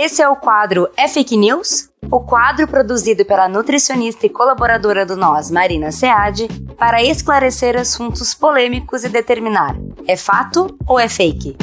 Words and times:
Esse 0.00 0.22
é 0.22 0.28
o 0.28 0.36
quadro 0.36 0.88
É 0.96 1.08
Fake 1.08 1.36
News? 1.36 1.90
O 2.08 2.20
quadro 2.20 2.68
produzido 2.68 3.24
pela 3.24 3.48
nutricionista 3.48 4.26
e 4.26 4.28
colaboradora 4.28 5.04
do 5.04 5.16
Nós, 5.16 5.50
Marina 5.50 5.90
Seade, 5.90 6.46
para 6.78 7.02
esclarecer 7.02 7.76
assuntos 7.76 8.32
polêmicos 8.32 9.02
e 9.02 9.08
determinar: 9.08 9.74
é 10.06 10.16
fato 10.16 10.72
ou 10.86 11.00
é 11.00 11.08
fake? 11.08 11.56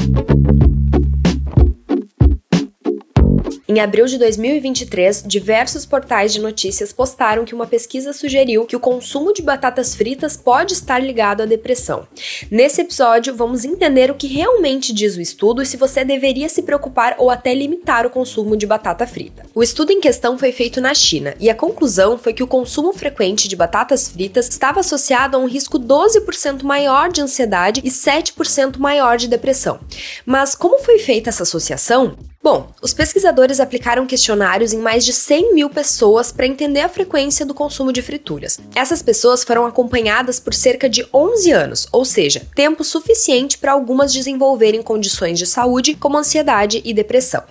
Em 3.76 3.82
abril 3.82 4.06
de 4.06 4.18
2023, 4.18 5.26
diversos 5.28 5.86
portais 5.86 6.32
de 6.32 6.40
notícias 6.40 6.94
postaram 6.94 7.44
que 7.44 7.54
uma 7.54 7.68
pesquisa 7.68 8.14
sugeriu 8.14 8.66
que 8.66 8.78
o 8.78 8.80
consumo 8.80 9.34
de 9.34 9.42
batatas 9.42 9.94
fritas 9.94 10.38
pode 10.38 10.72
estar 10.72 10.98
ligado 10.98 11.44
à 11.44 11.46
depressão. 11.46 12.08
Nesse 12.50 12.80
episódio, 12.80 13.36
vamos 13.36 13.66
entender 13.66 14.10
o 14.10 14.16
que 14.16 14.28
realmente 14.28 14.94
diz 14.94 15.18
o 15.18 15.22
estudo 15.22 15.62
e 15.62 15.66
se 15.66 15.76
você 15.76 16.06
deveria 16.06 16.48
se 16.48 16.62
preocupar 16.62 17.16
ou 17.18 17.30
até 17.30 17.54
limitar 17.54 18.06
o 18.06 18.10
consumo 18.10 18.56
de 18.56 18.66
batata 18.66 19.06
frita. 19.06 19.46
O 19.54 19.62
estudo 19.62 19.92
em 19.92 20.00
questão 20.00 20.38
foi 20.38 20.54
feito 20.54 20.80
na 20.80 20.94
China 20.94 21.36
e 21.38 21.50
a 21.50 21.54
conclusão 21.54 22.18
foi 22.18 22.32
que 22.32 22.44
o 22.44 22.48
consumo 22.48 22.94
frequente 22.94 23.46
de 23.46 23.58
batatas 23.58 24.08
fritas 24.08 24.48
estava 24.48 24.80
associado 24.80 25.36
a 25.36 25.40
um 25.42 25.50
risco 25.50 25.78
12% 25.78 26.64
maior 26.64 27.12
de 27.12 27.20
ansiedade 27.20 27.82
e 27.84 27.90
7% 27.90 28.78
maior 28.78 29.18
de 29.18 29.28
depressão. 29.28 29.82
Mas 30.26 30.56
como 30.56 30.80
foi 30.80 30.98
feita 30.98 31.30
essa 31.30 31.44
associação? 31.44 32.16
Bom, 32.46 32.68
os 32.80 32.94
pesquisadores 32.94 33.60
aplicaram 33.60 34.06
questionários 34.06 34.72
em 34.72 34.78
mais 34.78 35.04
de 35.04 35.12
100 35.12 35.56
mil 35.56 35.68
pessoas 35.68 36.32
para 36.32 36.46
entender 36.46 36.82
a 36.82 36.88
frequência 36.88 37.44
do 37.44 37.56
consumo 37.56 37.92
de 37.92 38.04
frituras. 38.04 38.60
Essas 38.76 39.02
pessoas 39.02 39.44
foram 39.44 39.66
acompanhadas 39.66 40.40
por 40.40 40.54
cerca 40.54 40.88
de 40.88 41.04
11 41.12 41.52
anos, 41.52 41.88
ou 41.92 42.06
seja, 42.06 42.44
tempo 42.54 42.84
suficiente 42.84 43.58
para 43.58 43.72
algumas 43.72 44.14
desenvolverem 44.14 44.84
condições 44.84 45.40
de 45.40 45.48
saúde 45.48 45.96
como 45.96 46.20
ansiedade 46.20 46.84
e 46.86 46.94
depressão. 46.94 47.42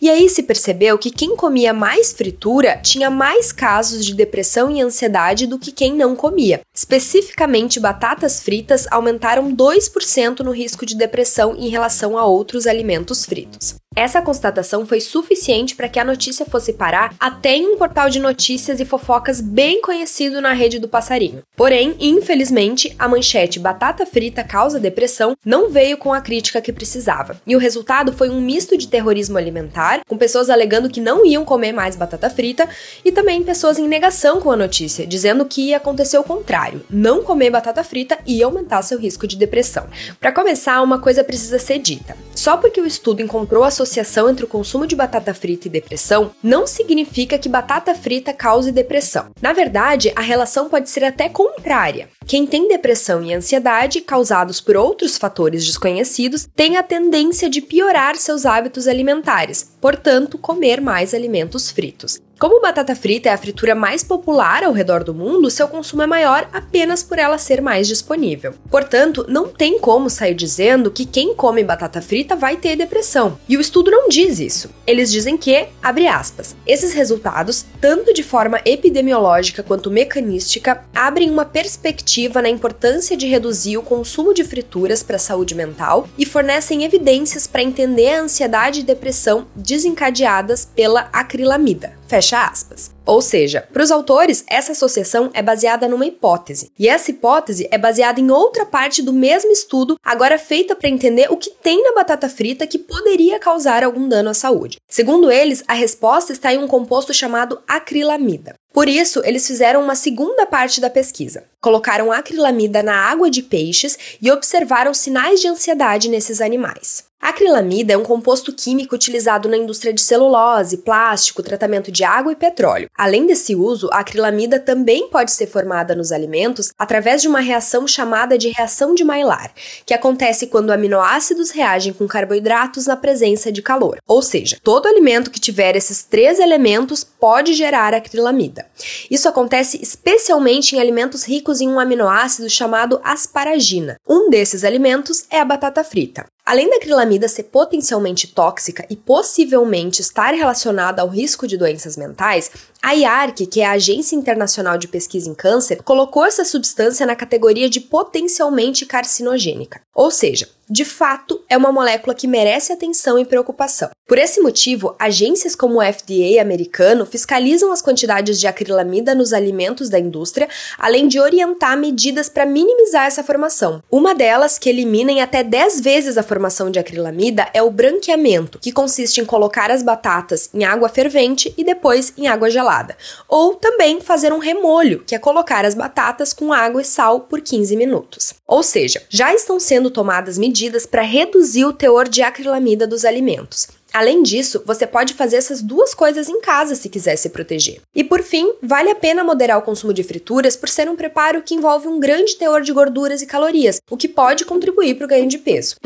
E 0.00 0.08
aí 0.08 0.30
se 0.30 0.42
percebeu 0.42 0.96
que 0.96 1.10
quem 1.10 1.36
comia 1.36 1.74
mais 1.74 2.10
fritura 2.10 2.78
tinha 2.82 3.10
mais 3.10 3.52
casos 3.52 4.02
de 4.02 4.14
depressão 4.14 4.70
e 4.70 4.80
ansiedade 4.80 5.46
do 5.46 5.58
que 5.58 5.70
quem 5.70 5.92
não 5.92 6.16
comia. 6.16 6.62
Especificamente, 6.74 7.78
batatas 7.78 8.40
fritas 8.40 8.86
aumentaram 8.90 9.54
2% 9.54 10.40
no 10.40 10.52
risco 10.52 10.86
de 10.86 10.96
depressão 10.96 11.54
em 11.54 11.68
relação 11.68 12.16
a 12.16 12.24
outros 12.24 12.66
alimentos 12.66 13.26
fritos. 13.26 13.76
Essa 13.98 14.22
constatação 14.22 14.86
foi 14.86 15.00
suficiente 15.00 15.74
para 15.74 15.88
que 15.88 15.98
a 15.98 16.04
notícia 16.04 16.46
fosse 16.46 16.72
parar 16.72 17.16
até 17.18 17.56
em 17.56 17.66
um 17.66 17.76
portal 17.76 18.08
de 18.08 18.20
notícias 18.20 18.78
e 18.78 18.84
fofocas 18.84 19.40
bem 19.40 19.82
conhecido 19.82 20.40
na 20.40 20.52
rede 20.52 20.78
do 20.78 20.86
passarinho. 20.86 21.42
Porém, 21.56 21.96
infelizmente, 21.98 22.94
a 22.96 23.08
manchete 23.08 23.58
Batata 23.58 24.06
frita 24.06 24.44
causa 24.44 24.78
depressão 24.78 25.36
não 25.44 25.68
veio 25.68 25.96
com 25.96 26.14
a 26.14 26.20
crítica 26.20 26.60
que 26.60 26.72
precisava. 26.72 27.40
E 27.44 27.56
o 27.56 27.58
resultado 27.58 28.12
foi 28.12 28.30
um 28.30 28.40
misto 28.40 28.78
de 28.78 28.86
terrorismo 28.86 29.36
alimentar, 29.36 30.02
com 30.06 30.16
pessoas 30.16 30.48
alegando 30.48 30.88
que 30.88 31.00
não 31.00 31.26
iam 31.26 31.44
comer 31.44 31.72
mais 31.72 31.96
batata 31.96 32.30
frita, 32.30 32.68
e 33.04 33.10
também 33.10 33.42
pessoas 33.42 33.80
em 33.80 33.88
negação 33.88 34.40
com 34.40 34.52
a 34.52 34.56
notícia, 34.56 35.08
dizendo 35.08 35.44
que 35.44 35.70
ia 35.70 35.76
acontecer 35.76 36.18
o 36.18 36.22
contrário: 36.22 36.84
não 36.88 37.24
comer 37.24 37.50
batata 37.50 37.82
frita 37.82 38.16
ia 38.24 38.46
aumentar 38.46 38.82
seu 38.82 38.96
risco 38.96 39.26
de 39.26 39.36
depressão. 39.36 39.88
Para 40.20 40.30
começar, 40.30 40.80
uma 40.82 41.00
coisa 41.00 41.24
precisa 41.24 41.58
ser 41.58 41.80
dita. 41.80 42.27
Só 42.38 42.56
porque 42.56 42.80
o 42.80 42.86
estudo 42.86 43.20
encontrou 43.20 43.64
associação 43.64 44.30
entre 44.30 44.44
o 44.44 44.48
consumo 44.48 44.86
de 44.86 44.94
batata 44.94 45.34
frita 45.34 45.66
e 45.66 45.70
depressão, 45.70 46.30
não 46.40 46.68
significa 46.68 47.36
que 47.36 47.48
batata 47.48 47.96
frita 47.96 48.32
cause 48.32 48.70
depressão. 48.70 49.30
Na 49.42 49.52
verdade, 49.52 50.12
a 50.14 50.20
relação 50.20 50.68
pode 50.68 50.88
ser 50.88 51.02
até 51.02 51.28
contrária. 51.28 52.08
Quem 52.28 52.46
tem 52.46 52.68
depressão 52.68 53.24
e 53.24 53.34
ansiedade 53.34 54.00
causados 54.00 54.60
por 54.60 54.76
outros 54.76 55.18
fatores 55.18 55.66
desconhecidos 55.66 56.46
tem 56.54 56.76
a 56.76 56.82
tendência 56.84 57.50
de 57.50 57.60
piorar 57.60 58.14
seus 58.14 58.46
hábitos 58.46 58.86
alimentares, 58.86 59.72
portanto, 59.80 60.38
comer 60.38 60.80
mais 60.80 61.12
alimentos 61.12 61.72
fritos. 61.72 62.20
Como 62.38 62.60
batata 62.60 62.94
frita 62.94 63.28
é 63.28 63.32
a 63.32 63.36
fritura 63.36 63.74
mais 63.74 64.04
popular 64.04 64.62
ao 64.62 64.72
redor 64.72 65.02
do 65.02 65.12
mundo, 65.12 65.50
seu 65.50 65.66
consumo 65.66 66.02
é 66.02 66.06
maior 66.06 66.48
apenas 66.52 67.02
por 67.02 67.18
ela 67.18 67.36
ser 67.36 67.60
mais 67.60 67.88
disponível. 67.88 68.54
Portanto, 68.70 69.26
não 69.28 69.48
tem 69.48 69.76
como 69.80 70.08
sair 70.08 70.34
dizendo 70.34 70.88
que 70.88 71.04
quem 71.04 71.34
come 71.34 71.64
batata 71.64 72.00
frita 72.00 72.36
vai 72.36 72.56
ter 72.56 72.76
depressão. 72.76 73.36
E 73.48 73.56
o 73.56 73.60
estudo 73.60 73.90
não 73.90 74.08
diz 74.08 74.38
isso. 74.38 74.70
Eles 74.86 75.10
dizem 75.10 75.36
que, 75.36 75.66
abre 75.82 76.06
aspas, 76.06 76.54
esses 76.64 76.92
resultados, 76.92 77.66
tanto 77.80 78.14
de 78.14 78.22
forma 78.22 78.60
epidemiológica 78.64 79.64
quanto 79.64 79.90
mecanística, 79.90 80.84
abrem 80.94 81.30
uma 81.30 81.44
perspectiva 81.44 82.40
na 82.40 82.48
importância 82.48 83.16
de 83.16 83.26
reduzir 83.26 83.78
o 83.78 83.82
consumo 83.82 84.32
de 84.32 84.44
frituras 84.44 85.02
para 85.02 85.16
a 85.16 85.18
saúde 85.18 85.56
mental 85.56 86.08
e 86.16 86.24
fornecem 86.24 86.84
evidências 86.84 87.48
para 87.48 87.64
entender 87.64 88.10
a 88.10 88.22
ansiedade 88.22 88.78
e 88.78 88.84
depressão 88.84 89.48
desencadeadas 89.56 90.64
pela 90.76 91.08
acrilamida. 91.12 91.97
Fecha 92.08 92.46
aspas. 92.46 92.90
Ou 93.08 93.22
seja, 93.22 93.66
para 93.72 93.82
os 93.82 93.90
autores, 93.90 94.44
essa 94.46 94.72
associação 94.72 95.30
é 95.32 95.40
baseada 95.40 95.88
numa 95.88 96.04
hipótese. 96.04 96.70
E 96.78 96.90
essa 96.90 97.10
hipótese 97.10 97.66
é 97.70 97.78
baseada 97.78 98.20
em 98.20 98.30
outra 98.30 98.66
parte 98.66 99.00
do 99.00 99.14
mesmo 99.14 99.50
estudo, 99.50 99.98
agora 100.04 100.38
feita 100.38 100.76
para 100.76 100.90
entender 100.90 101.32
o 101.32 101.38
que 101.38 101.48
tem 101.48 101.82
na 101.82 101.94
batata 101.94 102.28
frita 102.28 102.66
que 102.66 102.78
poderia 102.78 103.38
causar 103.38 103.82
algum 103.82 104.06
dano 104.06 104.28
à 104.28 104.34
saúde. 104.34 104.76
Segundo 104.86 105.32
eles, 105.32 105.64
a 105.66 105.72
resposta 105.72 106.32
está 106.32 106.52
em 106.52 106.58
um 106.58 106.68
composto 106.68 107.14
chamado 107.14 107.62
acrilamida. 107.66 108.54
Por 108.74 108.90
isso, 108.90 109.22
eles 109.24 109.46
fizeram 109.46 109.82
uma 109.82 109.94
segunda 109.94 110.44
parte 110.44 110.78
da 110.78 110.90
pesquisa. 110.90 111.44
Colocaram 111.62 112.12
acrilamida 112.12 112.82
na 112.82 112.94
água 112.94 113.30
de 113.30 113.42
peixes 113.42 113.98
e 114.20 114.30
observaram 114.30 114.92
sinais 114.92 115.40
de 115.40 115.48
ansiedade 115.48 116.10
nesses 116.10 116.42
animais. 116.42 117.08
Acrilamida 117.20 117.92
é 117.92 117.96
um 117.96 118.04
composto 118.04 118.52
químico 118.52 118.94
utilizado 118.94 119.48
na 119.48 119.56
indústria 119.56 119.92
de 119.92 120.00
celulose, 120.00 120.78
plástico, 120.78 121.42
tratamento 121.42 121.90
de 121.90 122.04
água 122.04 122.30
e 122.30 122.36
petróleo. 122.36 122.88
Além 122.98 123.28
desse 123.28 123.54
uso, 123.54 123.88
a 123.92 124.00
acrilamida 124.00 124.58
também 124.58 125.08
pode 125.08 125.30
ser 125.30 125.46
formada 125.46 125.94
nos 125.94 126.10
alimentos 126.10 126.72
através 126.76 127.22
de 127.22 127.28
uma 127.28 127.38
reação 127.38 127.86
chamada 127.86 128.36
de 128.36 128.48
reação 128.48 128.92
de 128.92 129.04
Maillard, 129.04 129.52
que 129.86 129.94
acontece 129.94 130.48
quando 130.48 130.72
aminoácidos 130.72 131.50
reagem 131.50 131.92
com 131.92 132.08
carboidratos 132.08 132.86
na 132.86 132.96
presença 132.96 133.52
de 133.52 133.62
calor. 133.62 133.98
Ou 134.04 134.20
seja, 134.20 134.58
todo 134.64 134.88
alimento 134.88 135.30
que 135.30 135.38
tiver 135.38 135.76
esses 135.76 136.02
três 136.02 136.40
elementos 136.40 137.04
pode 137.04 137.54
gerar 137.54 137.94
acrilamida. 137.94 138.66
Isso 139.08 139.28
acontece 139.28 139.80
especialmente 139.80 140.74
em 140.74 140.80
alimentos 140.80 141.22
ricos 141.22 141.60
em 141.60 141.68
um 141.68 141.78
aminoácido 141.78 142.50
chamado 142.50 143.00
asparagina. 143.04 143.96
Um 144.08 144.28
desses 144.28 144.64
alimentos 144.64 145.24
é 145.30 145.38
a 145.38 145.44
batata 145.44 145.84
frita. 145.84 146.26
Além 146.48 146.70
da 146.70 146.76
acrilamida 146.76 147.28
ser 147.28 147.42
potencialmente 147.42 148.26
tóxica 148.26 148.86
e 148.88 148.96
possivelmente 148.96 150.00
estar 150.00 150.32
relacionada 150.32 151.02
ao 151.02 151.08
risco 151.08 151.46
de 151.46 151.58
doenças 151.58 151.94
mentais, 151.94 152.50
a 152.82 152.92
IARC, 152.92 153.46
que 153.46 153.60
é 153.60 153.66
a 153.66 153.72
Agência 153.72 154.16
Internacional 154.16 154.78
de 154.78 154.88
Pesquisa 154.88 155.28
em 155.28 155.34
Câncer, 155.34 155.82
colocou 155.82 156.24
essa 156.24 156.46
substância 156.46 157.04
na 157.04 157.14
categoria 157.14 157.68
de 157.68 157.82
potencialmente 157.82 158.86
carcinogênica. 158.86 159.82
Ou 159.94 160.10
seja, 160.10 160.48
de 160.70 160.84
fato, 160.84 161.42
é 161.48 161.56
uma 161.56 161.72
molécula 161.72 162.14
que 162.14 162.26
merece 162.26 162.72
atenção 162.72 163.18
e 163.18 163.24
preocupação. 163.24 163.90
Por 164.06 164.16
esse 164.16 164.40
motivo, 164.40 164.96
agências 164.98 165.54
como 165.54 165.80
o 165.80 165.82
FDA 165.82 166.40
americano 166.40 167.04
fiscalizam 167.04 167.70
as 167.70 167.82
quantidades 167.82 168.40
de 168.40 168.46
acrilamida 168.46 169.14
nos 169.14 169.34
alimentos 169.34 169.90
da 169.90 169.98
indústria, 169.98 170.48
além 170.78 171.06
de 171.06 171.20
orientar 171.20 171.76
medidas 171.76 172.28
para 172.28 172.46
minimizar 172.46 173.06
essa 173.06 173.22
formação. 173.22 173.82
Uma 173.90 174.14
delas, 174.14 174.58
que 174.58 174.70
elimina 174.70 175.12
em 175.12 175.20
até 175.20 175.42
10 175.42 175.80
vezes 175.82 176.16
a 176.16 176.22
formação 176.22 176.70
de 176.70 176.78
acrilamida, 176.78 177.48
é 177.52 177.62
o 177.62 177.70
branqueamento, 177.70 178.58
que 178.58 178.72
consiste 178.72 179.20
em 179.20 179.26
colocar 179.26 179.70
as 179.70 179.82
batatas 179.82 180.48
em 180.54 180.64
água 180.64 180.88
fervente 180.88 181.52
e 181.56 181.62
depois 181.62 182.12
em 182.16 182.28
água 182.28 182.50
gelada. 182.50 182.96
Ou 183.28 183.56
também 183.56 184.00
fazer 184.00 184.32
um 184.32 184.38
remolho, 184.38 185.04
que 185.06 185.14
é 185.14 185.18
colocar 185.18 185.66
as 185.66 185.74
batatas 185.74 186.32
com 186.32 186.50
água 186.50 186.80
e 186.80 186.84
sal 186.84 187.20
por 187.20 187.42
15 187.42 187.76
minutos. 187.76 188.32
Ou 188.46 188.62
seja, 188.62 189.02
já 189.10 189.34
estão 189.34 189.60
sendo 189.60 189.90
tomadas 189.90 190.38
medidas 190.58 190.86
para 190.86 191.02
reduzir 191.02 191.64
o 191.64 191.72
teor 191.72 192.08
de 192.08 192.20
acrilamida 192.20 192.86
dos 192.86 193.04
alimentos. 193.04 193.68
Além 193.92 194.22
disso, 194.22 194.60
você 194.66 194.86
pode 194.86 195.14
fazer 195.14 195.36
essas 195.36 195.62
duas 195.62 195.94
coisas 195.94 196.28
em 196.28 196.40
casa 196.40 196.74
se 196.74 196.88
quiser 196.88 197.16
se 197.16 197.30
proteger. 197.30 197.80
E 197.94 198.02
por 198.02 198.22
fim, 198.22 198.52
vale 198.60 198.90
a 198.90 198.94
pena 198.94 199.22
moderar 199.22 199.58
o 199.58 199.62
consumo 199.62 199.94
de 199.94 200.02
frituras 200.02 200.56
por 200.56 200.68
ser 200.68 200.90
um 200.90 200.96
preparo 200.96 201.42
que 201.42 201.54
envolve 201.54 201.86
um 201.86 202.00
grande 202.00 202.36
teor 202.36 202.60
de 202.60 202.72
gorduras 202.72 203.22
e 203.22 203.26
calorias, 203.26 203.80
o 203.88 203.96
que 203.96 204.08
pode 204.08 204.44
contribuir 204.44 204.96
para 204.96 205.04
o 205.04 205.08
ganho 205.08 205.28
de 205.28 205.38
peso. 205.38 205.76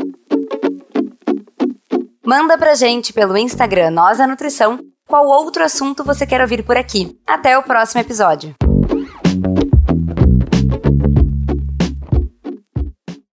Manda 2.25 2.57
pra 2.57 2.73
gente 2.73 3.13
pelo 3.13 3.37
Instagram 3.37 3.91
Nós 3.91 4.19
a 4.19 4.25
Nutrição 4.25 4.79
qual 5.07 5.27
outro 5.27 5.63
assunto 5.63 6.03
você 6.03 6.25
quer 6.25 6.41
ouvir 6.41 6.63
por 6.63 6.75
aqui. 6.75 7.15
Até 7.27 7.57
o 7.57 7.63
próximo 7.63 8.01
episódio. 8.01 8.55